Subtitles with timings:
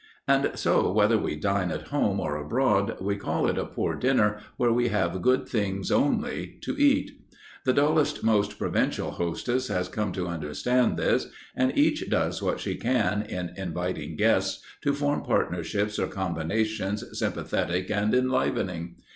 [0.27, 4.39] And so, whether we dine at home or abroad we call it a poor dinner
[4.57, 7.11] where we have good things only to eat.
[7.65, 12.77] The dullest, most provincial hostess has come to understand this, and each does what she
[12.77, 18.95] can, in inviting guests, to form partnerships or combinations sympathetic and enlivening.